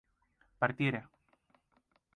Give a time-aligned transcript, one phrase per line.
[0.59, 1.07] partiera